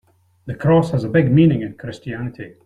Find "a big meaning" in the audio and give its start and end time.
1.03-1.61